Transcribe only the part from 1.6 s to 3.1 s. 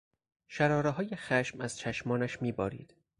از چشمانش می بارید.